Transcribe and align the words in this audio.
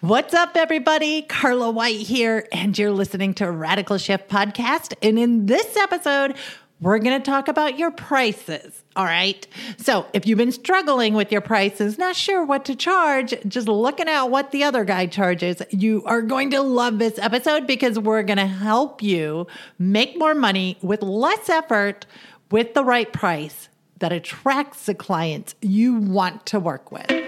What's 0.00 0.32
up, 0.32 0.52
everybody? 0.54 1.22
Carla 1.22 1.72
White 1.72 1.98
here, 1.98 2.46
and 2.52 2.78
you're 2.78 2.92
listening 2.92 3.34
to 3.34 3.50
Radical 3.50 3.98
Shift 3.98 4.28
Podcast. 4.28 4.94
And 5.02 5.18
in 5.18 5.46
this 5.46 5.76
episode, 5.76 6.36
we're 6.80 7.00
going 7.00 7.20
to 7.20 7.30
talk 7.30 7.48
about 7.48 7.80
your 7.80 7.90
prices. 7.90 8.84
All 8.94 9.04
right. 9.04 9.44
So, 9.76 10.06
if 10.12 10.24
you've 10.24 10.38
been 10.38 10.52
struggling 10.52 11.14
with 11.14 11.32
your 11.32 11.40
prices, 11.40 11.98
not 11.98 12.14
sure 12.14 12.44
what 12.44 12.64
to 12.66 12.76
charge, 12.76 13.34
just 13.48 13.66
looking 13.66 14.08
at 14.08 14.30
what 14.30 14.52
the 14.52 14.62
other 14.62 14.84
guy 14.84 15.06
charges, 15.06 15.60
you 15.70 16.04
are 16.04 16.22
going 16.22 16.52
to 16.52 16.62
love 16.62 17.00
this 17.00 17.18
episode 17.18 17.66
because 17.66 17.98
we're 17.98 18.22
going 18.22 18.38
to 18.38 18.46
help 18.46 19.02
you 19.02 19.48
make 19.80 20.16
more 20.16 20.36
money 20.36 20.78
with 20.80 21.02
less 21.02 21.48
effort 21.48 22.06
with 22.52 22.72
the 22.74 22.84
right 22.84 23.12
price 23.12 23.68
that 23.98 24.12
attracts 24.12 24.86
the 24.86 24.94
clients 24.94 25.56
you 25.60 25.94
want 25.94 26.46
to 26.46 26.60
work 26.60 26.92
with. 26.92 27.27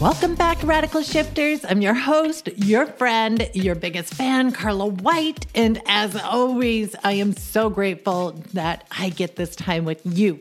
Welcome 0.00 0.36
back, 0.36 0.62
Radical 0.62 1.02
Shifters. 1.02 1.64
I'm 1.64 1.82
your 1.82 1.92
host, 1.92 2.48
your 2.56 2.86
friend, 2.86 3.50
your 3.52 3.74
biggest 3.74 4.14
fan, 4.14 4.52
Carla 4.52 4.86
White. 4.86 5.46
And 5.56 5.82
as 5.86 6.14
always, 6.14 6.94
I 7.02 7.14
am 7.14 7.32
so 7.32 7.68
grateful 7.68 8.40
that 8.54 8.86
I 8.92 9.08
get 9.08 9.34
this 9.34 9.56
time 9.56 9.84
with 9.84 10.00
you. 10.04 10.38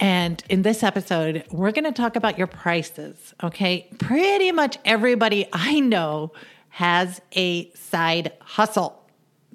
And 0.00 0.42
in 0.48 0.62
this 0.62 0.82
episode, 0.82 1.44
we're 1.52 1.70
going 1.70 1.84
to 1.84 1.92
talk 1.92 2.16
about 2.16 2.36
your 2.36 2.48
prices. 2.48 3.34
Okay. 3.40 3.86
Pretty 4.00 4.50
much 4.50 4.78
everybody 4.84 5.46
I 5.52 5.78
know 5.78 6.32
has 6.70 7.20
a 7.36 7.70
side 7.74 8.32
hustle. 8.40 9.00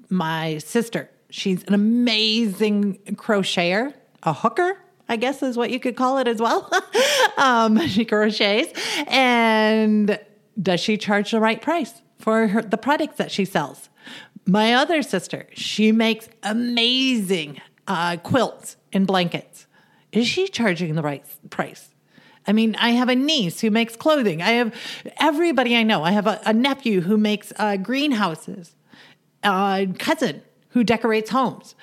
My 0.08 0.60
sister, 0.60 1.10
she's 1.32 1.66
an 1.66 1.74
amazing 1.74 3.00
crocheter, 3.16 3.94
a 4.24 4.32
hooker, 4.32 4.78
I 5.10 5.16
guess 5.16 5.42
is 5.42 5.58
what 5.58 5.70
you 5.72 5.80
could 5.80 5.96
call 5.96 6.18
it 6.18 6.28
as 6.28 6.42
well. 6.42 6.70
um, 7.38 7.88
she 7.88 8.06
crochets. 8.06 8.74
And 9.08 10.20
does 10.62 10.80
she 10.80 10.98
charge 10.98 11.32
the 11.32 11.40
right 11.40 11.62
price 11.62 12.02
for 12.20 12.48
her, 12.48 12.62
the 12.62 12.78
products 12.78 13.18
that 13.18 13.32
she 13.32 13.46
sells? 13.46 13.90
My 14.46 14.74
other 14.74 15.02
sister, 15.02 15.48
she 15.54 15.92
makes 15.92 16.30
amazing 16.44 17.62
uh, 17.88 18.18
quilts 18.18 18.78
and 18.94 19.06
blankets. 19.06 19.68
Is 20.12 20.28
she 20.28 20.48
charging 20.48 20.96
the 20.96 21.02
right 21.02 21.26
price? 21.50 21.90
I 22.46 22.54
mean, 22.54 22.76
I 22.76 22.92
have 22.92 23.10
a 23.10 23.16
niece 23.16 23.60
who 23.60 23.70
makes 23.70 23.98
clothing. 23.98 24.42
I 24.42 24.52
have 24.52 24.74
everybody 25.20 25.76
I 25.76 25.84
know. 25.84 26.04
I 26.04 26.12
have 26.12 26.28
a, 26.28 26.40
a 26.46 26.54
nephew 26.54 27.02
who 27.02 27.18
makes 27.18 27.52
uh, 27.58 27.76
greenhouses, 27.76 28.74
a 29.44 29.86
cousin 30.00 30.42
who 30.70 30.86
decorates 30.86 31.30
homes 31.30 31.76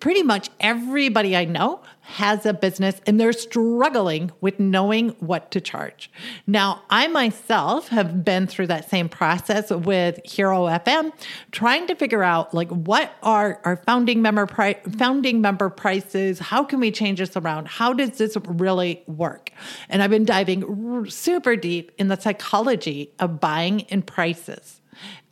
pretty 0.00 0.22
much 0.22 0.48
everybody 0.58 1.36
I 1.36 1.44
know 1.44 1.80
has 2.00 2.44
a 2.44 2.52
business 2.52 3.00
and 3.06 3.20
they're 3.20 3.32
struggling 3.32 4.32
with 4.40 4.58
knowing 4.58 5.10
what 5.20 5.50
to 5.52 5.60
charge. 5.60 6.10
Now, 6.46 6.82
I 6.90 7.06
myself 7.06 7.88
have 7.88 8.24
been 8.24 8.46
through 8.46 8.66
that 8.68 8.90
same 8.90 9.08
process 9.08 9.70
with 9.70 10.18
Hero 10.24 10.64
FM, 10.64 11.12
trying 11.52 11.86
to 11.86 11.94
figure 11.94 12.22
out 12.22 12.52
like 12.52 12.68
what 12.70 13.12
are 13.22 13.60
our 13.64 13.76
founding 13.76 14.22
member 14.22 14.46
pri- 14.46 14.80
founding 14.98 15.40
member 15.40 15.70
prices? 15.70 16.38
How 16.38 16.64
can 16.64 16.80
we 16.80 16.90
change 16.90 17.20
this 17.20 17.36
around? 17.36 17.68
How 17.68 17.92
does 17.92 18.18
this 18.18 18.36
really 18.46 19.04
work? 19.06 19.52
And 19.88 20.02
I've 20.02 20.10
been 20.10 20.24
diving 20.24 21.08
super 21.10 21.54
deep 21.54 21.92
in 21.98 22.08
the 22.08 22.20
psychology 22.20 23.12
of 23.20 23.38
buying 23.38 23.82
and 23.84 24.04
prices. 24.04 24.79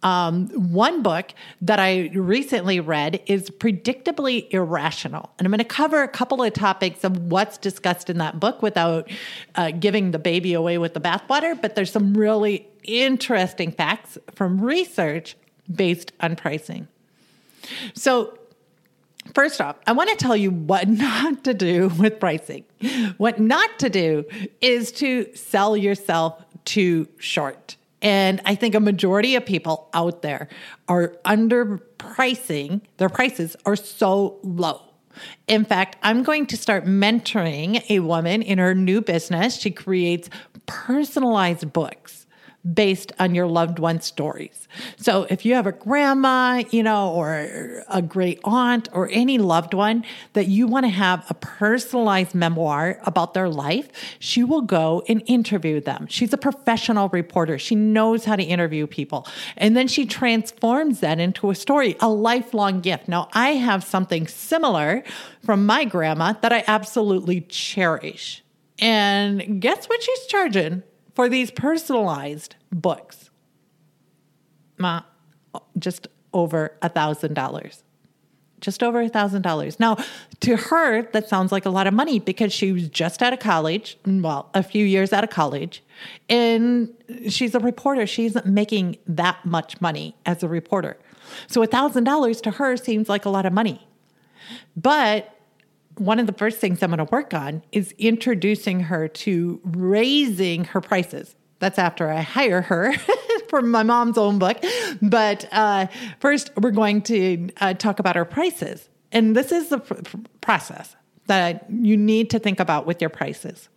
Um, 0.02 0.48
one 0.72 1.02
book 1.02 1.32
that 1.60 1.80
I 1.80 2.10
recently 2.14 2.78
read 2.78 3.20
is 3.26 3.50
Predictably 3.50 4.48
Irrational. 4.52 5.30
And 5.38 5.46
I'm 5.46 5.50
going 5.50 5.58
to 5.58 5.64
cover 5.64 6.02
a 6.02 6.08
couple 6.08 6.42
of 6.42 6.52
topics 6.52 7.02
of 7.02 7.16
what's 7.30 7.58
discussed 7.58 8.08
in 8.08 8.18
that 8.18 8.38
book 8.38 8.62
without 8.62 9.10
uh, 9.56 9.72
giving 9.72 10.12
the 10.12 10.18
baby 10.18 10.54
away 10.54 10.78
with 10.78 10.94
the 10.94 11.00
bathwater. 11.00 11.60
But 11.60 11.74
there's 11.74 11.90
some 11.90 12.14
really 12.14 12.68
interesting 12.84 13.72
facts 13.72 14.18
from 14.34 14.60
research 14.60 15.36
based 15.72 16.12
on 16.20 16.36
pricing. 16.36 16.88
So, 17.94 18.38
First 19.34 19.60
off, 19.60 19.76
I 19.86 19.92
want 19.92 20.08
to 20.08 20.16
tell 20.16 20.34
you 20.34 20.50
what 20.50 20.88
not 20.88 21.44
to 21.44 21.52
do 21.52 21.88
with 21.98 22.18
pricing. 22.18 22.64
What 23.18 23.38
not 23.38 23.78
to 23.80 23.90
do 23.90 24.24
is 24.62 24.90
to 24.92 25.28
sell 25.34 25.76
yourself 25.76 26.42
too 26.64 27.08
short. 27.18 27.76
And 28.00 28.40
I 28.44 28.54
think 28.54 28.74
a 28.74 28.80
majority 28.80 29.34
of 29.34 29.44
people 29.44 29.88
out 29.92 30.22
there 30.22 30.48
are 30.86 31.16
underpricing, 31.24 32.82
their 32.96 33.08
prices 33.08 33.56
are 33.66 33.76
so 33.76 34.38
low. 34.42 34.82
In 35.48 35.64
fact, 35.64 35.96
I'm 36.02 36.22
going 36.22 36.46
to 36.46 36.56
start 36.56 36.84
mentoring 36.84 37.82
a 37.90 37.98
woman 38.00 38.40
in 38.42 38.58
her 38.58 38.74
new 38.74 39.00
business. 39.00 39.56
She 39.56 39.72
creates 39.72 40.30
personalized 40.66 41.72
books 41.72 42.27
based 42.74 43.12
on 43.18 43.34
your 43.34 43.46
loved 43.46 43.78
one's 43.78 44.04
stories. 44.04 44.68
So 44.96 45.26
if 45.30 45.44
you 45.44 45.54
have 45.54 45.66
a 45.66 45.72
grandma, 45.72 46.62
you 46.70 46.82
know, 46.82 47.12
or 47.12 47.84
a 47.88 48.02
great 48.02 48.40
aunt 48.44 48.88
or 48.92 49.08
any 49.12 49.38
loved 49.38 49.74
one 49.74 50.04
that 50.32 50.48
you 50.48 50.66
want 50.66 50.84
to 50.84 50.90
have 50.90 51.24
a 51.30 51.34
personalized 51.34 52.34
memoir 52.34 53.00
about 53.04 53.34
their 53.34 53.48
life, 53.48 53.88
she 54.18 54.42
will 54.44 54.62
go 54.62 55.02
and 55.08 55.22
interview 55.26 55.80
them. 55.80 56.06
She's 56.08 56.32
a 56.32 56.38
professional 56.38 57.08
reporter. 57.10 57.58
She 57.58 57.74
knows 57.74 58.24
how 58.24 58.36
to 58.36 58.42
interview 58.42 58.86
people. 58.86 59.26
And 59.56 59.76
then 59.76 59.88
she 59.88 60.04
transforms 60.04 61.00
that 61.00 61.20
into 61.20 61.50
a 61.50 61.54
story, 61.54 61.96
a 62.00 62.08
lifelong 62.08 62.80
gift. 62.80 63.08
Now, 63.08 63.28
I 63.32 63.50
have 63.50 63.84
something 63.84 64.26
similar 64.26 65.04
from 65.44 65.64
my 65.66 65.84
grandma 65.84 66.34
that 66.42 66.52
I 66.52 66.64
absolutely 66.66 67.42
cherish. 67.42 68.42
And 68.80 69.60
guess 69.60 69.86
what 69.86 70.02
she's 70.02 70.26
charging? 70.26 70.82
For 71.18 71.28
these 71.28 71.50
personalized 71.50 72.54
books. 72.70 73.30
Ma, 74.76 75.02
just 75.76 76.06
over 76.32 76.78
a 76.80 76.88
thousand 76.88 77.34
dollars. 77.34 77.82
Just 78.60 78.84
over 78.84 79.00
a 79.00 79.08
thousand 79.08 79.42
dollars. 79.42 79.80
Now, 79.80 79.96
to 80.38 80.54
her, 80.54 81.02
that 81.10 81.28
sounds 81.28 81.50
like 81.50 81.66
a 81.66 81.70
lot 81.70 81.88
of 81.88 81.94
money 81.94 82.20
because 82.20 82.52
she 82.52 82.70
was 82.70 82.88
just 82.88 83.20
out 83.20 83.32
of 83.32 83.40
college, 83.40 83.98
well, 84.06 84.48
a 84.54 84.62
few 84.62 84.86
years 84.86 85.12
out 85.12 85.24
of 85.24 85.30
college, 85.30 85.82
and 86.28 86.94
she's 87.28 87.52
a 87.52 87.58
reporter. 87.58 88.06
She's 88.06 88.36
making 88.44 88.98
that 89.08 89.44
much 89.44 89.80
money 89.80 90.14
as 90.24 90.44
a 90.44 90.48
reporter. 90.48 90.98
So 91.48 91.64
a 91.64 91.66
thousand 91.66 92.04
dollars 92.04 92.40
to 92.42 92.52
her 92.52 92.76
seems 92.76 93.08
like 93.08 93.24
a 93.24 93.30
lot 93.30 93.44
of 93.44 93.52
money. 93.52 93.88
But 94.76 95.34
one 95.98 96.18
of 96.18 96.26
the 96.26 96.32
first 96.32 96.58
things 96.58 96.82
I'm 96.82 96.90
going 96.90 96.98
to 96.98 97.04
work 97.04 97.34
on 97.34 97.62
is 97.72 97.94
introducing 97.98 98.80
her 98.80 99.08
to 99.08 99.60
raising 99.64 100.64
her 100.64 100.80
prices. 100.80 101.34
That's 101.58 101.78
after 101.78 102.10
I 102.10 102.20
hire 102.20 102.62
her 102.62 102.92
for 103.48 103.62
my 103.62 103.82
mom's 103.82 104.18
own 104.18 104.38
book. 104.38 104.62
But 105.02 105.48
uh, 105.52 105.86
first, 106.20 106.50
we're 106.56 106.70
going 106.70 107.02
to 107.02 107.48
uh, 107.60 107.74
talk 107.74 107.98
about 107.98 108.16
her 108.16 108.24
prices. 108.24 108.88
And 109.10 109.36
this 109.36 109.52
is 109.52 109.70
the 109.70 109.78
pr- 109.78 110.16
process 110.40 110.94
that 111.26 111.66
you 111.70 111.96
need 111.96 112.30
to 112.30 112.38
think 112.38 112.60
about 112.60 112.86
with 112.86 113.00
your 113.00 113.10
prices. 113.10 113.68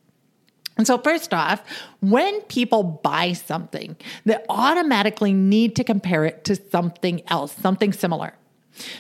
And 0.77 0.88
so, 0.88 0.97
first 0.97 1.33
off, 1.33 1.61
when 1.99 2.41
people 2.41 2.83
buy 2.83 3.33
something, 3.33 3.95
they 4.25 4.38
automatically 4.49 5.33
need 5.33 5.75
to 5.75 5.83
compare 5.83 6.25
it 6.25 6.43
to 6.45 6.55
something 6.71 7.21
else, 7.27 7.53
something 7.53 7.94
similar. 7.94 8.33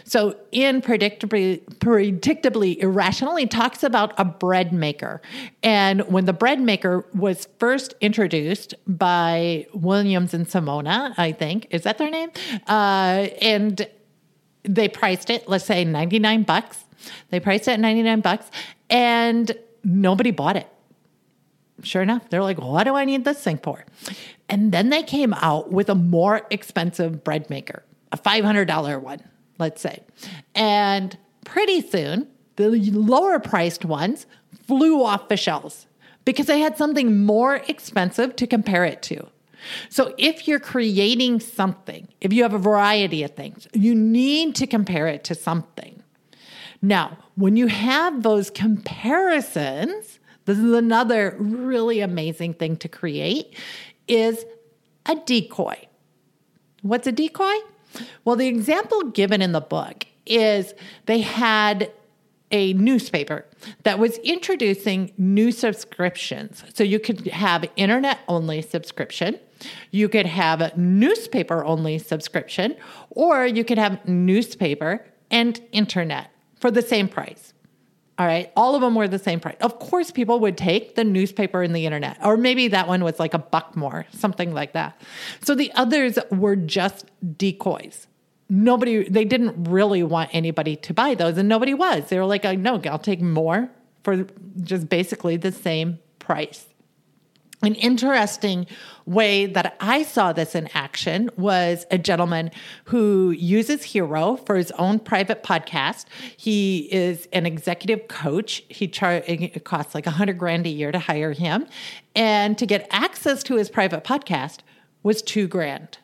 So, 0.03 0.35
in 0.51 0.81
predictably, 0.81 1.63
predictably 1.79 2.77
irrational, 2.77 3.35
he 3.35 3.45
talks 3.45 3.83
about 3.83 4.13
a 4.17 4.25
bread 4.25 4.73
maker. 4.73 5.21
And 5.63 6.01
when 6.11 6.25
the 6.25 6.33
bread 6.33 6.59
maker 6.59 7.05
was 7.13 7.47
first 7.59 7.93
introduced 8.01 8.73
by 8.87 9.67
Williams 9.73 10.33
and 10.33 10.47
Simona, 10.47 11.13
I 11.17 11.31
think, 11.31 11.67
is 11.71 11.83
that 11.83 11.97
their 11.97 12.09
name? 12.09 12.31
Uh, 12.67 13.27
and 13.41 13.87
they 14.63 14.89
priced 14.89 15.29
it, 15.29 15.47
let's 15.47 15.65
say 15.65 15.83
99 15.85 16.43
bucks. 16.43 16.83
They 17.29 17.39
priced 17.39 17.67
it 17.67 17.71
at 17.71 17.79
99 17.79 18.21
bucks, 18.21 18.51
and 18.89 19.51
nobody 19.83 20.31
bought 20.31 20.55
it. 20.55 20.67
Sure 21.83 22.03
enough, 22.03 22.29
they're 22.29 22.43
like, 22.43 22.59
what 22.59 22.83
do 22.83 22.95
I 22.95 23.05
need 23.05 23.25
this 23.25 23.41
thing 23.41 23.57
for? 23.57 23.85
And 24.47 24.71
then 24.71 24.89
they 24.89 25.01
came 25.01 25.33
out 25.33 25.71
with 25.71 25.89
a 25.89 25.95
more 25.95 26.45
expensive 26.51 27.23
bread 27.23 27.49
maker, 27.49 27.83
a 28.11 28.17
$500 28.17 29.01
one 29.01 29.23
let's 29.61 29.81
say. 29.81 30.01
And 30.53 31.17
pretty 31.45 31.79
soon, 31.79 32.27
the 32.57 32.69
lower 32.91 33.39
priced 33.39 33.85
ones 33.85 34.25
flew 34.67 35.03
off 35.03 35.29
the 35.29 35.37
shelves 35.37 35.87
because 36.25 36.47
they 36.47 36.59
had 36.59 36.77
something 36.77 37.25
more 37.25 37.61
expensive 37.67 38.35
to 38.35 38.47
compare 38.47 38.83
it 38.83 39.01
to. 39.03 39.27
So 39.89 40.13
if 40.17 40.47
you're 40.47 40.59
creating 40.59 41.39
something, 41.39 42.07
if 42.19 42.33
you 42.33 42.43
have 42.43 42.53
a 42.53 42.59
variety 42.59 43.23
of 43.23 43.31
things, 43.31 43.67
you 43.73 43.95
need 43.95 44.55
to 44.55 44.67
compare 44.67 45.07
it 45.07 45.23
to 45.25 45.35
something. 45.35 46.01
Now, 46.81 47.17
when 47.35 47.55
you 47.55 47.67
have 47.67 48.23
those 48.23 48.49
comparisons, 48.49 50.19
this 50.45 50.57
is 50.57 50.73
another 50.73 51.35
really 51.39 52.01
amazing 52.01 52.55
thing 52.55 52.75
to 52.77 52.89
create 52.89 53.55
is 54.07 54.43
a 55.05 55.15
decoy. 55.15 55.87
What's 56.81 57.05
a 57.05 57.11
decoy? 57.11 57.53
Well, 58.25 58.35
the 58.35 58.47
example 58.47 59.03
given 59.03 59.41
in 59.41 59.51
the 59.51 59.61
book 59.61 60.05
is 60.25 60.73
they 61.05 61.21
had 61.21 61.91
a 62.51 62.73
newspaper 62.73 63.45
that 63.83 63.97
was 63.97 64.17
introducing 64.19 65.13
new 65.17 65.51
subscriptions. 65.51 66.63
So 66.73 66.83
you 66.83 66.99
could 66.99 67.27
have 67.27 67.65
internet 67.75 68.19
only 68.27 68.61
subscription, 68.61 69.39
you 69.91 70.09
could 70.09 70.25
have 70.25 70.61
a 70.61 70.73
newspaper 70.75 71.63
only 71.63 71.97
subscription, 71.97 72.75
or 73.11 73.45
you 73.45 73.63
could 73.63 73.77
have 73.77 74.05
newspaper 74.07 75.05
and 75.29 75.61
internet 75.71 76.31
for 76.59 76.71
the 76.71 76.81
same 76.81 77.07
price. 77.07 77.53
All 78.21 78.27
right. 78.27 78.51
All 78.55 78.75
of 78.75 78.81
them 78.81 78.93
were 78.93 79.07
the 79.07 79.17
same 79.17 79.39
price. 79.39 79.55
Of 79.61 79.79
course, 79.79 80.11
people 80.11 80.39
would 80.41 80.55
take 80.55 80.93
the 80.93 81.03
newspaper 81.03 81.63
and 81.63 81.75
the 81.75 81.87
internet, 81.87 82.23
or 82.23 82.37
maybe 82.37 82.67
that 82.67 82.87
one 82.87 83.03
was 83.03 83.19
like 83.19 83.33
a 83.33 83.39
buck 83.39 83.75
more, 83.75 84.05
something 84.11 84.53
like 84.53 84.73
that. 84.73 85.01
So 85.41 85.55
the 85.55 85.71
others 85.73 86.19
were 86.29 86.55
just 86.55 87.09
decoys. 87.35 88.05
Nobody, 88.47 89.09
they 89.09 89.25
didn't 89.25 89.63
really 89.63 90.03
want 90.03 90.29
anybody 90.33 90.75
to 90.75 90.93
buy 90.93 91.15
those, 91.15 91.35
and 91.39 91.49
nobody 91.49 91.73
was. 91.73 92.09
They 92.09 92.19
were 92.19 92.27
like, 92.27 92.45
oh, 92.45 92.53
no, 92.53 92.79
I'll 92.85 92.99
take 92.99 93.21
more 93.21 93.71
for 94.03 94.27
just 94.61 94.87
basically 94.87 95.37
the 95.37 95.51
same 95.51 95.97
price. 96.19 96.67
An 97.63 97.75
interesting 97.75 98.65
way 99.05 99.45
that 99.45 99.75
I 99.79 100.01
saw 100.01 100.33
this 100.33 100.55
in 100.55 100.67
action 100.73 101.29
was 101.37 101.85
a 101.91 101.99
gentleman 101.99 102.49
who 102.85 103.29
uses 103.31 103.83
Hero 103.83 104.35
for 104.35 104.55
his 104.55 104.71
own 104.71 104.97
private 104.97 105.43
podcast. 105.43 106.05
He 106.37 106.89
is 106.91 107.27
an 107.33 107.45
executive 107.45 108.07
coach. 108.07 108.63
He 108.67 108.87
char- 108.87 109.23
it 109.27 109.63
costs 109.63 109.93
like 109.93 110.07
a 110.07 110.11
hundred 110.11 110.39
grand 110.39 110.65
a 110.65 110.69
year 110.69 110.91
to 110.91 110.97
hire 110.97 111.33
him, 111.33 111.67
and 112.15 112.57
to 112.57 112.65
get 112.65 112.87
access 112.89 113.43
to 113.43 113.57
his 113.57 113.69
private 113.69 114.03
podcast 114.03 114.59
was 115.03 115.21
two 115.21 115.47
grand. 115.47 115.99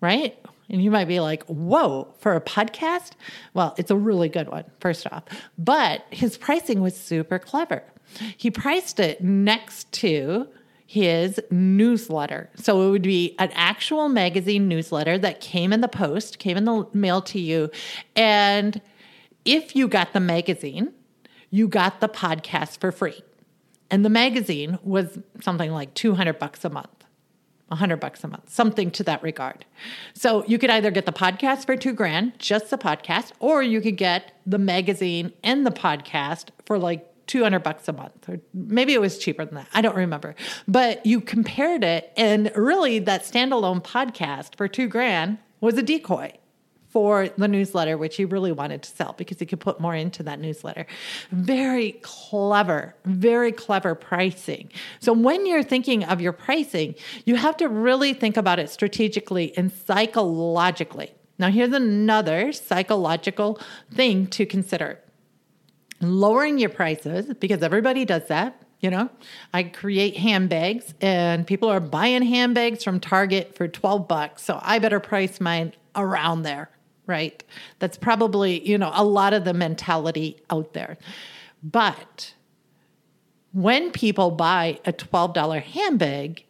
Right? 0.00 0.38
And 0.70 0.82
you 0.82 0.90
might 0.90 1.08
be 1.08 1.20
like, 1.20 1.44
whoa, 1.44 2.14
for 2.20 2.36
a 2.36 2.40
podcast? 2.40 3.12
Well, 3.52 3.74
it's 3.76 3.90
a 3.90 3.96
really 3.96 4.30
good 4.30 4.48
one, 4.48 4.64
first 4.80 5.06
off. 5.12 5.24
But 5.58 6.06
his 6.08 6.38
pricing 6.38 6.80
was 6.80 6.96
super 6.96 7.38
clever. 7.38 7.82
He 8.36 8.50
priced 8.50 9.00
it 9.00 9.22
next 9.22 9.90
to 9.92 10.48
his 10.86 11.40
newsletter. 11.50 12.50
So 12.54 12.86
it 12.86 12.90
would 12.90 13.02
be 13.02 13.34
an 13.38 13.50
actual 13.54 14.08
magazine 14.08 14.68
newsletter 14.68 15.18
that 15.18 15.40
came 15.40 15.72
in 15.72 15.80
the 15.80 15.88
post, 15.88 16.38
came 16.38 16.56
in 16.56 16.64
the 16.64 16.86
mail 16.92 17.22
to 17.22 17.40
you. 17.40 17.70
And 18.14 18.80
if 19.44 19.74
you 19.74 19.88
got 19.88 20.12
the 20.12 20.20
magazine, 20.20 20.92
you 21.50 21.68
got 21.68 22.00
the 22.00 22.08
podcast 22.08 22.78
for 22.78 22.92
free. 22.92 23.22
And 23.90 24.04
the 24.04 24.10
magazine 24.10 24.78
was 24.82 25.18
something 25.40 25.70
like 25.70 25.94
200 25.94 26.38
bucks 26.38 26.64
a 26.64 26.70
month. 26.70 26.88
100 27.68 27.96
bucks 27.96 28.22
a 28.22 28.28
month, 28.28 28.50
something 28.50 28.90
to 28.90 29.02
that 29.04 29.22
regard. 29.22 29.64
So 30.12 30.44
you 30.46 30.58
could 30.58 30.70
either 30.70 30.90
get 30.90 31.06
the 31.06 31.12
podcast 31.12 31.64
for 31.64 31.76
2 31.76 31.92
grand, 31.92 32.38
just 32.38 32.70
the 32.70 32.78
podcast, 32.78 33.32
or 33.40 33.62
you 33.62 33.80
could 33.80 33.96
get 33.96 34.32
the 34.46 34.58
magazine 34.58 35.32
and 35.42 35.66
the 35.66 35.70
podcast 35.70 36.50
for 36.66 36.78
like 36.78 37.10
200 37.26 37.62
bucks 37.62 37.88
a 37.88 37.92
month 37.92 38.28
or 38.28 38.40
maybe 38.52 38.92
it 38.92 39.00
was 39.00 39.18
cheaper 39.18 39.44
than 39.44 39.54
that 39.54 39.68
i 39.74 39.80
don't 39.80 39.96
remember. 39.96 40.34
But 40.68 41.04
you 41.06 41.20
compared 41.20 41.84
it 41.84 42.12
and 42.16 42.52
really 42.54 42.98
that 43.00 43.22
standalone 43.22 43.82
podcast 43.82 44.56
for 44.56 44.68
two 44.68 44.88
grand 44.88 45.38
was 45.60 45.76
a 45.78 45.82
decoy 45.82 46.32
for 46.88 47.28
the 47.36 47.48
newsletter 47.48 47.98
which 47.98 48.16
he 48.16 48.24
really 48.24 48.52
wanted 48.52 48.82
to 48.82 48.90
sell 48.90 49.14
because 49.18 49.38
he 49.40 49.46
could 49.46 49.60
put 49.60 49.80
more 49.80 49.94
into 49.94 50.22
that 50.22 50.38
newsletter. 50.38 50.86
Very 51.32 51.92
clever 52.02 52.94
very 53.04 53.52
clever 53.52 53.94
pricing. 53.94 54.70
So 55.00 55.12
when 55.12 55.46
you're 55.46 55.62
thinking 55.62 56.04
of 56.04 56.20
your 56.20 56.32
pricing 56.32 56.94
you 57.24 57.36
have 57.36 57.56
to 57.58 57.68
really 57.68 58.14
think 58.14 58.36
about 58.36 58.58
it 58.58 58.70
strategically 58.70 59.56
and 59.56 59.72
psychologically. 59.72 61.12
Now 61.38 61.50
here's 61.50 61.72
another 61.72 62.52
psychological 62.52 63.60
thing 63.92 64.26
to 64.28 64.46
consider 64.46 65.00
lowering 66.12 66.58
your 66.58 66.70
prices 66.70 67.32
because 67.38 67.62
everybody 67.62 68.04
does 68.04 68.26
that. 68.28 68.60
You 68.80 68.90
know, 68.90 69.08
I 69.54 69.62
create 69.62 70.16
handbags 70.16 70.92
and 71.00 71.46
people 71.46 71.70
are 71.70 71.80
buying 71.80 72.22
handbags 72.22 72.84
from 72.84 73.00
Target 73.00 73.56
for 73.56 73.66
12 73.66 74.06
bucks. 74.06 74.42
So 74.42 74.58
I 74.62 74.78
better 74.78 75.00
price 75.00 75.40
mine 75.40 75.72
around 75.96 76.42
there, 76.42 76.68
right? 77.06 77.42
That's 77.78 77.96
probably, 77.96 78.66
you 78.68 78.76
know, 78.76 78.90
a 78.92 79.04
lot 79.04 79.32
of 79.32 79.44
the 79.44 79.54
mentality 79.54 80.36
out 80.50 80.74
there. 80.74 80.98
But 81.62 82.34
when 83.52 83.90
people 83.90 84.32
buy 84.32 84.80
a 84.84 84.92
$12 84.92 85.62
handbag, 85.62 86.44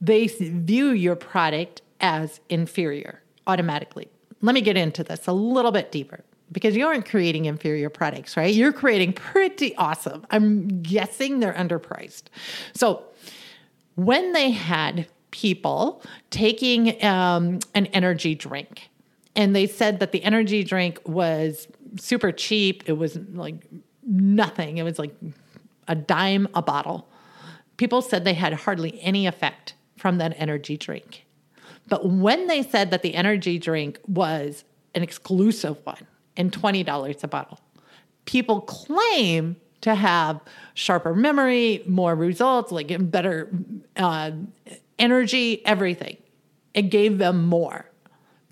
they 0.00 0.28
view 0.28 0.90
your 0.90 1.16
product 1.16 1.82
as 2.00 2.40
inferior 2.48 3.22
automatically. 3.46 4.08
Let 4.40 4.54
me 4.54 4.62
get 4.62 4.78
into 4.78 5.04
this 5.04 5.26
a 5.26 5.32
little 5.32 5.72
bit 5.72 5.92
deeper 5.92 6.24
because 6.52 6.76
you 6.76 6.86
aren't 6.86 7.08
creating 7.08 7.44
inferior 7.44 7.90
products, 7.90 8.36
right? 8.36 8.54
You're 8.54 8.72
creating 8.72 9.12
pretty 9.12 9.74
awesome. 9.76 10.26
I'm 10.30 10.82
guessing 10.82 11.40
they're 11.40 11.52
underpriced. 11.52 12.24
So 12.74 13.04
when 13.94 14.32
they 14.32 14.50
had 14.50 15.06
people 15.30 16.02
taking 16.30 17.02
um, 17.04 17.60
an 17.74 17.86
energy 17.86 18.34
drink, 18.34 18.88
and 19.36 19.54
they 19.54 19.66
said 19.66 20.00
that 20.00 20.12
the 20.12 20.22
energy 20.24 20.64
drink 20.64 21.00
was 21.06 21.68
super 21.96 22.32
cheap, 22.32 22.82
it 22.86 22.94
was 22.94 23.16
like 23.32 23.54
nothing, 24.04 24.78
it 24.78 24.82
was 24.82 24.98
like 24.98 25.14
a 25.86 25.94
dime 25.94 26.48
a 26.54 26.62
bottle. 26.62 27.08
People 27.76 28.02
said 28.02 28.24
they 28.24 28.34
had 28.34 28.52
hardly 28.52 29.00
any 29.00 29.26
effect 29.26 29.74
from 29.96 30.18
that 30.18 30.34
energy 30.36 30.76
drink. 30.76 31.26
But 31.88 32.08
when 32.08 32.46
they 32.46 32.62
said 32.62 32.90
that 32.90 33.02
the 33.02 33.14
energy 33.14 33.58
drink 33.58 33.98
was 34.06 34.64
an 34.94 35.02
exclusive 35.02 35.78
one, 35.84 36.06
and 36.40 36.50
$20 36.50 37.22
a 37.22 37.28
bottle. 37.28 37.60
People 38.24 38.62
claim 38.62 39.56
to 39.82 39.94
have 39.94 40.40
sharper 40.74 41.14
memory, 41.14 41.82
more 41.86 42.14
results, 42.14 42.72
like 42.72 42.90
better 43.10 43.50
uh, 43.96 44.30
energy, 44.98 45.64
everything. 45.66 46.16
It 46.72 46.82
gave 46.82 47.18
them 47.18 47.46
more. 47.46 47.86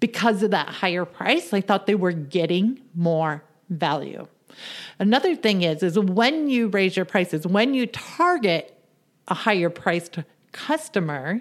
Because 0.01 0.43
of 0.43 0.51
that 0.53 0.69
higher 0.69 1.05
price, 1.05 1.51
they 1.51 1.61
thought 1.61 1.87
they 1.87 1.95
were 1.95 2.13
getting 2.13 2.81
more 2.95 3.43
value. 3.71 4.27
Another 4.99 5.35
thing 5.35 5.63
is, 5.63 5.83
is 5.83 5.99
when 5.99 6.49
you 6.49 6.69
raise 6.69 6.95
your 6.95 7.05
prices, 7.05 7.47
when 7.47 7.75
you 7.75 7.87
target 7.87 8.79
a 9.29 9.35
higher 9.35 9.71
priced 9.71 10.19
customer, 10.53 11.41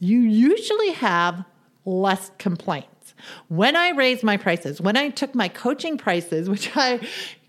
you 0.00 0.18
usually 0.20 0.90
have 0.90 1.44
less 1.84 2.30
complaints. 2.38 2.91
When 3.48 3.76
I 3.76 3.90
raised 3.90 4.22
my 4.22 4.36
prices, 4.36 4.80
when 4.80 4.96
I 4.96 5.10
took 5.10 5.34
my 5.34 5.48
coaching 5.48 5.98
prices, 5.98 6.48
which 6.52 6.70
I 6.76 7.00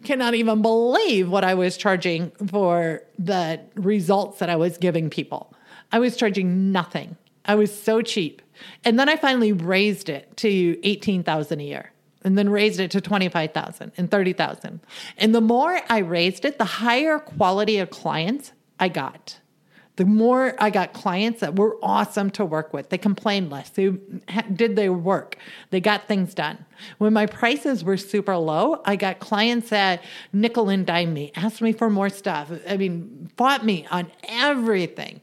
cannot 0.03 0.35
even 0.35 0.61
believe 0.61 1.29
what 1.29 1.43
I 1.43 1.53
was 1.53 1.77
charging 1.77 2.31
for 2.47 3.03
the 3.17 3.59
results 3.75 4.39
that 4.39 4.49
I 4.49 4.55
was 4.55 4.77
giving 4.77 5.09
people, 5.09 5.53
I 5.91 5.99
was 5.99 6.17
charging 6.17 6.71
nothing. 6.71 7.17
I 7.45 7.55
was 7.55 7.77
so 7.77 8.01
cheap. 8.01 8.41
And 8.83 8.97
then 8.97 9.09
I 9.09 9.15
finally 9.15 9.51
raised 9.51 10.09
it 10.09 10.35
to 10.37 10.79
18,000 10.83 11.59
a 11.59 11.63
year 11.63 11.91
and 12.23 12.37
then 12.37 12.49
raised 12.49 12.79
it 12.79 12.91
to 12.91 13.01
25,000 13.01 13.91
and 13.97 14.09
30,000. 14.09 14.79
And 15.17 15.35
the 15.35 15.41
more 15.41 15.81
I 15.89 15.99
raised 15.99 16.45
it, 16.45 16.57
the 16.57 16.65
higher 16.65 17.19
quality 17.19 17.79
of 17.79 17.89
clients 17.89 18.53
I 18.79 18.87
got 18.87 19.39
the 19.95 20.05
more 20.05 20.55
I 20.57 20.71
got 20.71 20.93
clients 20.93 21.41
that 21.41 21.55
were 21.55 21.77
awesome 21.83 22.31
to 22.31 22.45
work 22.45 22.73
with. 22.73 22.89
They 22.89 22.97
complained 22.97 23.51
less. 23.51 23.69
They 23.69 23.89
did 24.51 24.75
their 24.75 24.91
work. 24.91 25.37
They 25.69 25.79
got 25.79 26.07
things 26.07 26.33
done. 26.33 26.65
When 26.97 27.13
my 27.13 27.27
prices 27.27 27.83
were 27.83 27.97
super 27.97 28.35
low, 28.35 28.81
I 28.85 28.95
got 28.95 29.19
clients 29.19 29.69
that 29.69 30.03
nickel 30.31 30.69
and 30.69 30.85
dime 30.85 31.13
me, 31.13 31.31
asked 31.35 31.61
me 31.61 31.73
for 31.73 31.91
more 31.91 32.09
stuff. 32.09 32.51
I 32.67 32.77
mean, 32.77 33.29
fought 33.37 33.63
me 33.63 33.85
on 33.91 34.11
everything. 34.23 35.21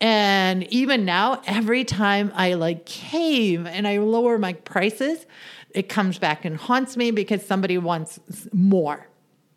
And 0.00 0.64
even 0.72 1.04
now, 1.04 1.42
every 1.46 1.84
time 1.84 2.32
I 2.34 2.54
like 2.54 2.86
cave 2.86 3.66
and 3.66 3.86
I 3.86 3.98
lower 3.98 4.38
my 4.38 4.52
prices, 4.52 5.26
it 5.70 5.88
comes 5.88 6.18
back 6.18 6.44
and 6.44 6.56
haunts 6.56 6.96
me 6.96 7.10
because 7.10 7.44
somebody 7.44 7.78
wants 7.78 8.18
more. 8.52 9.06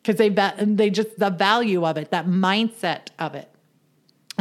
Because 0.02 0.18
they 0.18 0.30
they 0.30 0.90
just 0.90 1.20
the 1.20 1.30
value 1.30 1.86
of 1.86 1.98
it, 1.98 2.10
that 2.10 2.26
mindset 2.26 3.10
of 3.20 3.36
it. 3.36 3.51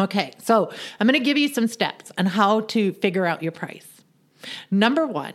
Okay, 0.00 0.32
so 0.42 0.72
I'm 0.98 1.06
going 1.06 1.18
to 1.18 1.24
give 1.24 1.36
you 1.36 1.48
some 1.48 1.66
steps 1.66 2.10
on 2.16 2.24
how 2.26 2.62
to 2.62 2.92
figure 2.94 3.26
out 3.26 3.42
your 3.42 3.52
price. 3.52 3.86
Number 4.70 5.06
one, 5.06 5.34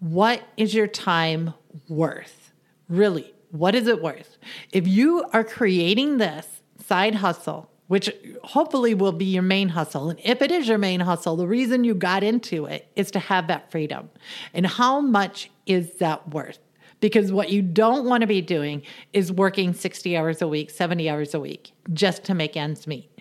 what 0.00 0.42
is 0.56 0.74
your 0.74 0.88
time 0.88 1.54
worth? 1.88 2.50
Really, 2.88 3.32
what 3.52 3.76
is 3.76 3.86
it 3.86 4.02
worth? 4.02 4.38
If 4.72 4.88
you 4.88 5.24
are 5.32 5.44
creating 5.44 6.18
this 6.18 6.62
side 6.84 7.16
hustle 7.16 7.68
which 7.92 8.10
hopefully 8.42 8.94
will 8.94 9.12
be 9.12 9.26
your 9.26 9.42
main 9.42 9.68
hustle. 9.68 10.08
And 10.08 10.18
if 10.24 10.40
it 10.40 10.50
is 10.50 10.66
your 10.66 10.78
main 10.78 11.00
hustle, 11.00 11.36
the 11.36 11.46
reason 11.46 11.84
you 11.84 11.94
got 11.94 12.22
into 12.22 12.64
it 12.64 12.90
is 12.96 13.10
to 13.10 13.18
have 13.18 13.48
that 13.48 13.70
freedom. 13.70 14.08
And 14.54 14.66
how 14.66 15.02
much 15.02 15.50
is 15.66 15.96
that 15.96 16.30
worth? 16.30 16.58
Because 17.00 17.30
what 17.30 17.50
you 17.50 17.60
don't 17.60 18.06
want 18.06 18.22
to 18.22 18.26
be 18.26 18.40
doing 18.40 18.80
is 19.12 19.30
working 19.30 19.74
60 19.74 20.16
hours 20.16 20.40
a 20.40 20.48
week, 20.48 20.70
70 20.70 21.10
hours 21.10 21.34
a 21.34 21.40
week 21.40 21.72
just 21.92 22.24
to 22.24 22.34
make 22.34 22.56
ends 22.56 22.86
meet. 22.86 23.11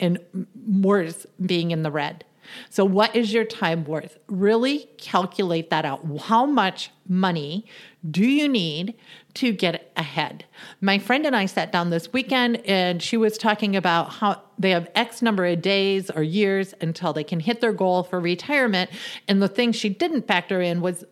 And 0.00 0.18
worse, 0.66 1.26
being 1.44 1.70
in 1.70 1.82
the 1.82 1.90
red. 1.90 2.24
So, 2.68 2.84
what 2.84 3.14
is 3.14 3.32
your 3.32 3.44
time 3.44 3.84
worth? 3.84 4.18
Really 4.26 4.88
calculate 4.98 5.70
that 5.70 5.84
out. 5.84 6.04
How 6.22 6.46
much 6.46 6.90
money 7.08 7.66
do 8.10 8.26
you 8.26 8.48
need 8.48 8.94
to 9.34 9.52
get 9.52 9.92
ahead? 9.96 10.44
My 10.80 10.98
friend 10.98 11.26
and 11.26 11.36
I 11.36 11.46
sat 11.46 11.72
down 11.72 11.90
this 11.90 12.12
weekend 12.12 12.56
and 12.66 13.02
she 13.02 13.16
was 13.16 13.38
talking 13.38 13.76
about 13.76 14.14
how 14.14 14.42
they 14.58 14.70
have 14.70 14.90
X 14.94 15.22
number 15.22 15.46
of 15.46 15.62
days 15.62 16.10
or 16.10 16.22
years 16.22 16.74
until 16.80 17.12
they 17.12 17.24
can 17.24 17.40
hit 17.40 17.60
their 17.60 17.72
goal 17.72 18.02
for 18.02 18.20
retirement. 18.20 18.90
And 19.28 19.42
the 19.42 19.48
thing 19.48 19.72
she 19.72 19.88
didn't 19.88 20.26
factor 20.26 20.60
in 20.60 20.80
was 20.80 21.04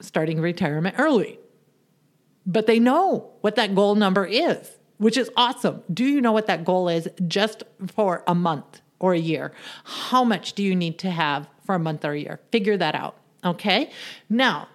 starting 0.00 0.40
retirement 0.40 0.96
early. 0.98 1.38
But 2.46 2.66
they 2.66 2.78
know 2.78 3.32
what 3.40 3.56
that 3.56 3.74
goal 3.74 3.96
number 3.96 4.24
is, 4.24 4.70
which 4.98 5.16
is 5.16 5.30
awesome. 5.36 5.82
Do 5.92 6.04
you 6.04 6.20
know 6.20 6.32
what 6.32 6.46
that 6.46 6.64
goal 6.64 6.88
is 6.88 7.08
just 7.26 7.64
for 7.94 8.22
a 8.26 8.34
month? 8.34 8.80
or 8.98 9.14
a 9.14 9.18
year. 9.18 9.52
How 9.84 10.24
much 10.24 10.54
do 10.54 10.62
you 10.62 10.74
need 10.74 10.98
to 11.00 11.10
have 11.10 11.48
for 11.64 11.74
a 11.74 11.78
month 11.78 12.04
or 12.04 12.12
a 12.12 12.18
year? 12.18 12.40
Figure 12.50 12.76
that 12.76 12.94
out. 12.94 13.16
Okay. 13.44 13.90
Now, 14.28 14.68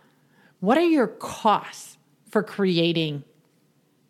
what 0.60 0.78
are 0.78 0.86
your 0.86 1.08
costs 1.08 1.98
for 2.30 2.44
creating 2.44 3.24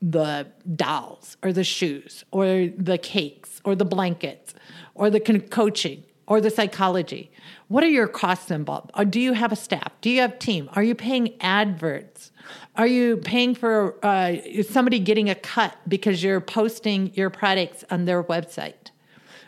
the 0.01 0.47
dolls 0.75 1.37
or 1.43 1.53
the 1.53 1.63
shoes 1.63 2.25
or 2.31 2.69
the 2.75 2.97
cakes 2.97 3.61
or 3.63 3.75
the 3.75 3.85
blankets 3.85 4.53
or 4.95 5.09
the 5.09 5.19
coaching 5.19 6.03
or 6.31 6.39
the 6.39 6.49
psychology? 6.49 7.29
What 7.67 7.83
are 7.83 7.89
your 7.89 8.07
costs 8.07 8.51
involved? 8.51 8.89
Or 8.95 9.03
do 9.03 9.19
you 9.19 9.33
have 9.33 9.51
a 9.51 9.55
staff? 9.57 9.91
Do 9.99 10.09
you 10.09 10.21
have 10.21 10.39
team? 10.39 10.69
Are 10.71 10.81
you 10.81 10.95
paying 10.95 11.35
adverts? 11.41 12.31
Are 12.77 12.87
you 12.87 13.17
paying 13.17 13.53
for 13.53 13.97
uh, 14.01 14.37
somebody 14.63 14.99
getting 14.99 15.29
a 15.29 15.35
cut 15.35 15.75
because 15.89 16.23
you're 16.23 16.39
posting 16.39 17.13
your 17.15 17.29
products 17.29 17.83
on 17.91 18.05
their 18.05 18.23
website? 18.23 18.91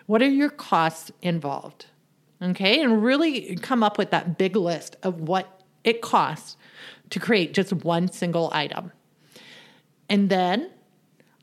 What 0.07 0.21
are 0.21 0.27
your 0.27 0.49
costs 0.49 1.09
involved? 1.21 1.85
Okay, 2.41 2.81
and 2.81 3.01
really 3.01 3.55
come 3.55 3.81
up 3.81 3.97
with 3.97 4.11
that 4.11 4.37
big 4.37 4.57
list 4.57 4.97
of 5.03 5.21
what 5.21 5.63
it 5.85 6.01
costs 6.01 6.57
to 7.11 7.19
create 7.21 7.53
just 7.53 7.71
one 7.71 8.11
single 8.11 8.51
item. 8.53 8.91
And 10.09 10.29
then, 10.29 10.69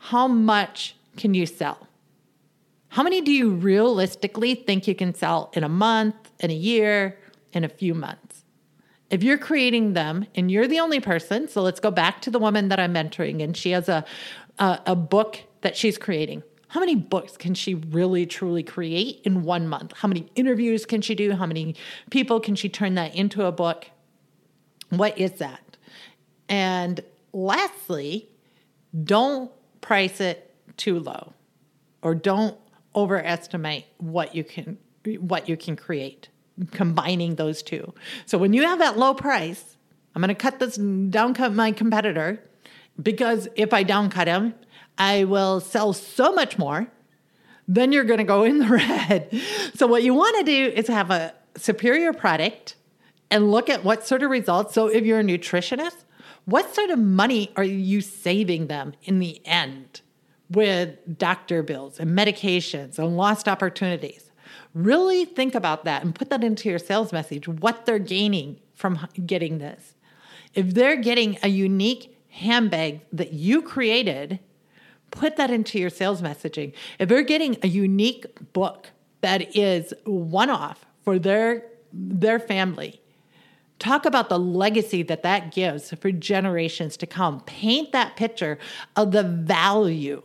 how 0.01 0.29
much 0.29 0.97
can 1.17 1.33
you 1.33 1.47
sell? 1.47 1.89
How 2.91 3.03
many 3.03 3.21
do 3.21 3.33
you 3.33 3.51
realistically 3.51 4.55
think 4.55 4.87
you 4.87 4.95
can 4.95 5.15
sell 5.15 5.51
in 5.55 5.65
a 5.65 5.69
month, 5.69 6.15
in 6.41 6.51
a 6.51 6.55
year, 6.55 7.19
in 7.53 7.65
a 7.65 7.69
few 7.69 7.95
months? 7.95 8.45
If 9.11 9.23
you're 9.25 9.39
creating 9.39 9.95
them 9.95 10.27
and 10.35 10.51
you're 10.51 10.69
the 10.69 10.79
only 10.79 11.01
person, 11.01 11.49
so 11.49 11.63
let's 11.63 11.81
go 11.81 11.91
back 11.91 12.21
to 12.23 12.31
the 12.31 12.39
woman 12.39 12.69
that 12.69 12.79
I'm 12.79 12.95
mentoring, 12.95 13.43
and 13.43 13.57
she 13.57 13.71
has 13.71 13.89
a, 13.89 14.05
a, 14.59 14.81
a 14.87 14.97
book 14.97 15.41
that 15.63 15.77
she's 15.77 15.99
creating 15.99 16.43
how 16.71 16.79
many 16.79 16.95
books 16.95 17.37
can 17.37 17.55
she 17.55 17.75
really 17.75 18.27
truly 18.27 18.63
create 18.63 19.21
in 19.25 19.43
one 19.43 19.67
month? 19.67 19.93
How 19.97 20.07
many 20.07 20.31
interviews 20.37 20.87
can 20.87 21.01
she 21.01 21.17
do? 21.17 21.33
How 21.33 21.45
many 21.45 21.75
people 22.11 22.39
can 22.39 22.55
she 22.55 22.69
turn 22.69 22.95
that 22.95 23.13
into 23.17 23.45
a 23.45 23.51
book? 23.51 23.91
What 24.91 25.19
is 25.19 25.33
that? 25.39 25.77
And 26.49 27.01
lastly, 27.33 28.29
don't 29.03 29.51
price 29.81 30.21
it 30.21 30.55
too 30.77 31.01
low 31.01 31.33
or 32.03 32.15
don't 32.15 32.57
overestimate 32.95 33.87
what 33.99 34.35
you 34.35 34.45
can 34.45 34.79
what 35.19 35.49
you 35.49 35.57
can 35.57 35.77
create 35.77 36.29
combining 36.73 37.37
those 37.37 37.63
two. 37.63 37.95
So 38.27 38.37
when 38.37 38.53
you 38.53 38.63
have 38.63 38.79
that 38.81 38.99
low 38.99 39.15
price, 39.15 39.77
I'm 40.15 40.21
going 40.21 40.29
to 40.29 40.35
cut 40.35 40.59
this 40.59 40.77
down 40.77 41.35
cut 41.35 41.55
my 41.55 41.73
competitor 41.73 42.43
because 43.01 43.49
if 43.55 43.73
I 43.73 43.83
down 43.83 44.11
cut 44.11 44.27
him, 44.27 44.55
I 44.99 45.25
will 45.25 45.61
sell 45.61 45.93
so 45.93 46.33
much 46.33 46.59
more, 46.59 46.89
then 47.67 47.93
you're 47.93 48.05
going 48.05 48.19
to 48.19 48.25
go 48.25 48.45
in 48.45 48.59
the 48.59 48.69
red. 48.69 49.31
So, 49.75 49.87
what 49.87 50.03
you 50.03 50.15
want 50.15 50.37
to 50.39 50.45
do 50.45 50.73
is 50.75 50.89
have 50.89 51.11
a 51.11 51.33
superior 51.57 52.13
product 52.13 52.77
and 53.31 53.51
look 53.51 53.71
at 53.71 53.85
what 53.85 54.07
sort 54.07 54.23
of 54.23 54.31
results. 54.31 54.75
So, 54.75 54.89
if 54.89 55.05
you're 55.05 55.21
a 55.21 55.25
nutritionist, 55.25 56.05
what 56.45 56.75
sort 56.75 56.91
of 56.91 56.99
money 56.99 57.53
are 57.57 57.65
you 57.65 58.01
saving 58.01 58.67
them 58.67 58.95
in 59.05 59.21
the 59.21 59.41
end 59.47 60.01
with 60.51 61.19
doctor 61.19 61.63
bills 61.63 62.01
and 62.01 62.17
medications 62.17 62.99
and 62.99 63.17
lost 63.17 63.49
opportunities? 63.49 64.31
Really 64.75 65.25
think 65.25 65.55
about 65.55 65.85
that 65.85 66.03
and 66.03 66.15
put 66.15 66.31
that 66.31 66.45
into 66.45 66.69
your 66.69 66.79
sales 66.79 67.13
message 67.13 67.49
what 67.49 67.87
they're 67.87 67.99
gaining 67.99 68.61
from 68.75 69.07
getting 69.27 69.59
this. 69.59 69.95
If 70.55 70.75
they're 70.75 70.97
getting 70.97 71.39
a 71.43 71.49
unique 71.49 72.17
handbag 72.29 73.01
that 73.13 73.33
you 73.33 73.63
created, 73.63 74.41
put 75.11 75.37
that 75.37 75.51
into 75.51 75.79
your 75.79 75.91
sales 75.91 76.23
messaging. 76.23 76.73
If 76.99 77.09
they're 77.09 77.23
getting 77.23 77.57
a 77.63 77.69
unique 77.69 78.53
book 78.53 78.91
that 79.21 79.57
is 79.57 79.93
one 80.05 80.51
off 80.51 80.87
for 81.05 81.19
their 81.19 81.65
their 81.93 82.39
family, 82.39 83.01
talk 83.81 84.05
about 84.05 84.29
the 84.29 84.39
legacy 84.39 85.03
that 85.03 85.25
that 85.25 85.53
gives 85.53 85.91
for 85.95 86.13
generations 86.13 86.97
to 86.99 87.07
come. 87.07 87.41
Paint 87.41 87.91
that 87.93 88.15
picture 88.15 88.59
of 88.95 89.11
the 89.11 89.25
value. 89.25 90.23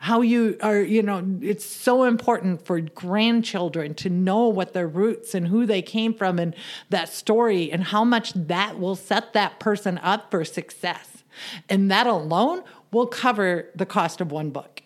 How 0.00 0.20
you 0.20 0.56
are, 0.62 0.80
you 0.80 1.02
know, 1.02 1.24
it's 1.42 1.64
so 1.64 2.04
important 2.04 2.64
for 2.64 2.80
grandchildren 2.80 3.94
to 3.96 4.08
know 4.08 4.46
what 4.48 4.72
their 4.72 4.86
roots 4.86 5.34
and 5.34 5.48
who 5.48 5.66
they 5.66 5.82
came 5.82 6.14
from 6.14 6.38
and 6.38 6.54
that 6.90 7.08
story 7.08 7.70
and 7.72 7.82
how 7.82 8.04
much 8.04 8.32
that 8.34 8.78
will 8.78 8.94
set 8.94 9.32
that 9.32 9.58
person 9.58 9.98
up 9.98 10.30
for 10.30 10.44
success. 10.44 11.24
And 11.68 11.90
that 11.90 12.06
alone 12.06 12.62
will 12.92 13.06
cover 13.06 13.70
the 13.74 13.86
cost 13.86 14.20
of 14.20 14.30
one 14.30 14.50
book. 14.50 14.82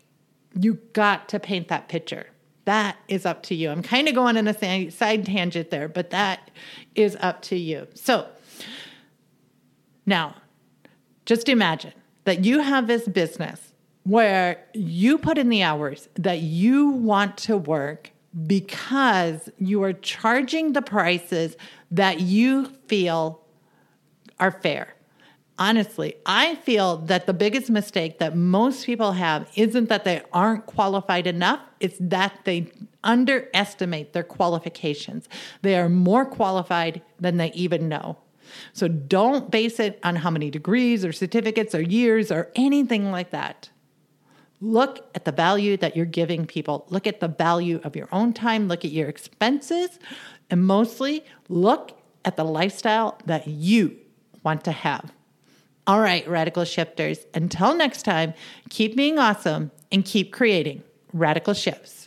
You 0.58 0.78
got 0.92 1.28
to 1.28 1.38
paint 1.38 1.68
that 1.68 1.88
picture. 1.88 2.26
That 2.64 2.96
is 3.08 3.26
up 3.26 3.42
to 3.44 3.54
you. 3.54 3.70
I'm 3.70 3.82
kind 3.82 4.08
of 4.08 4.14
going 4.14 4.36
in 4.36 4.46
a 4.48 4.90
side 4.90 5.26
tangent 5.26 5.70
there, 5.70 5.88
but 5.88 6.10
that 6.10 6.50
is 6.94 7.16
up 7.20 7.42
to 7.42 7.56
you. 7.56 7.88
So 7.94 8.28
now, 10.06 10.36
just 11.26 11.48
imagine 11.48 11.92
that 12.24 12.44
you 12.44 12.60
have 12.60 12.86
this 12.86 13.08
business 13.08 13.71
where 14.04 14.64
you 14.74 15.18
put 15.18 15.38
in 15.38 15.48
the 15.48 15.62
hours 15.62 16.08
that 16.14 16.40
you 16.40 16.88
want 16.88 17.36
to 17.36 17.56
work 17.56 18.10
because 18.46 19.48
you 19.58 19.82
are 19.82 19.92
charging 19.92 20.72
the 20.72 20.82
prices 20.82 21.56
that 21.90 22.20
you 22.20 22.66
feel 22.86 23.40
are 24.40 24.50
fair 24.50 24.94
honestly, 25.62 26.16
I 26.26 26.56
feel 26.56 26.98
that 26.98 27.26
the 27.26 27.32
biggest 27.32 27.70
mistake 27.70 28.18
that 28.18 28.36
most 28.36 28.84
people 28.84 29.12
have 29.12 29.48
isn't 29.54 29.88
that 29.88 30.04
they 30.04 30.22
aren't 30.32 30.66
qualified 30.66 31.26
enough, 31.28 31.60
it's 31.78 31.96
that 32.00 32.40
they 32.44 32.72
underestimate 33.04 34.12
their 34.12 34.24
qualifications. 34.24 35.28
They 35.62 35.78
are 35.78 35.88
more 35.88 36.24
qualified 36.24 37.02
than 37.20 37.36
they 37.36 37.52
even 37.52 37.88
know. 37.88 38.18
So 38.72 38.88
don't 38.88 39.52
base 39.52 39.78
it 39.78 40.00
on 40.02 40.16
how 40.16 40.30
many 40.30 40.50
degrees 40.50 41.04
or 41.04 41.12
certificates 41.12 41.76
or 41.76 41.80
years 41.80 42.32
or 42.32 42.50
anything 42.56 43.12
like 43.12 43.30
that. 43.30 43.70
Look 44.62 45.10
at 45.16 45.24
the 45.24 45.32
value 45.32 45.76
that 45.78 45.96
you're 45.96 46.06
giving 46.06 46.46
people. 46.46 46.86
Look 46.88 47.08
at 47.08 47.18
the 47.18 47.26
value 47.26 47.80
of 47.82 47.96
your 47.96 48.08
own 48.12 48.32
time. 48.32 48.68
Look 48.68 48.84
at 48.84 48.92
your 48.92 49.08
expenses. 49.08 49.98
And 50.50 50.64
mostly, 50.64 51.24
look 51.48 51.98
at 52.24 52.36
the 52.36 52.44
lifestyle 52.44 53.18
that 53.26 53.48
you 53.48 53.96
want 54.44 54.62
to 54.64 54.70
have. 54.70 55.12
All 55.88 55.98
right, 55.98 56.26
radical 56.28 56.64
shifters, 56.64 57.26
until 57.34 57.74
next 57.74 58.04
time, 58.04 58.34
keep 58.70 58.96
being 58.96 59.18
awesome 59.18 59.72
and 59.90 60.04
keep 60.04 60.32
creating 60.32 60.84
radical 61.12 61.54
shifts. 61.54 62.06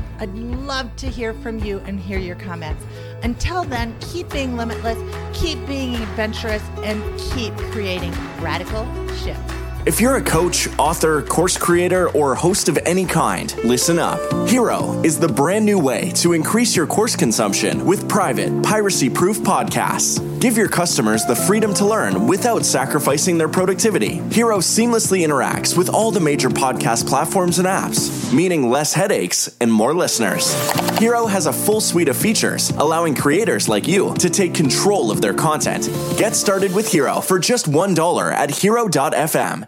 I'd 0.21 0.35
love 0.35 0.95
to 0.97 1.07
hear 1.07 1.33
from 1.33 1.57
you 1.63 1.79
and 1.79 1.99
hear 1.99 2.19
your 2.19 2.35
comments. 2.35 2.85
Until 3.23 3.63
then, 3.63 3.95
keep 3.99 4.29
being 4.29 4.55
limitless, 4.55 4.99
keep 5.33 5.65
being 5.65 5.95
adventurous, 5.95 6.61
and 6.83 7.01
keep 7.19 7.57
creating 7.71 8.13
radical 8.39 8.85
shifts. 9.15 9.53
If 9.87 9.99
you're 9.99 10.17
a 10.17 10.21
coach, 10.21 10.67
author, 10.77 11.23
course 11.23 11.57
creator, 11.57 12.09
or 12.09 12.35
host 12.35 12.69
of 12.69 12.77
any 12.85 13.03
kind, 13.03 13.51
listen 13.63 13.97
up. 13.97 14.19
Hero 14.47 15.01
is 15.01 15.17
the 15.17 15.27
brand 15.27 15.65
new 15.65 15.79
way 15.79 16.11
to 16.17 16.33
increase 16.33 16.75
your 16.75 16.85
course 16.85 17.15
consumption 17.15 17.83
with 17.83 18.07
private, 18.07 18.61
piracy 18.61 19.09
proof 19.09 19.39
podcasts. 19.39 20.30
Give 20.41 20.57
your 20.57 20.69
customers 20.69 21.23
the 21.23 21.35
freedom 21.35 21.71
to 21.75 21.85
learn 21.85 22.25
without 22.25 22.65
sacrificing 22.65 23.37
their 23.37 23.47
productivity. 23.47 24.15
Hero 24.31 24.57
seamlessly 24.57 25.23
interacts 25.23 25.77
with 25.77 25.87
all 25.87 26.09
the 26.09 26.19
major 26.19 26.49
podcast 26.49 27.07
platforms 27.07 27.59
and 27.59 27.67
apps, 27.67 28.33
meaning 28.33 28.67
less 28.67 28.91
headaches 28.91 29.55
and 29.61 29.71
more 29.71 29.93
listeners. 29.93 30.51
Hero 30.97 31.27
has 31.27 31.45
a 31.45 31.53
full 31.53 31.79
suite 31.79 32.09
of 32.09 32.17
features, 32.17 32.71
allowing 32.71 33.13
creators 33.13 33.69
like 33.69 33.87
you 33.87 34.15
to 34.15 34.31
take 34.31 34.55
control 34.55 35.11
of 35.11 35.21
their 35.21 35.35
content. 35.35 35.87
Get 36.17 36.35
started 36.35 36.73
with 36.73 36.91
Hero 36.91 37.21
for 37.21 37.37
just 37.37 37.67
$1 37.67 38.33
at 38.33 38.49
hero.fm. 38.49 39.67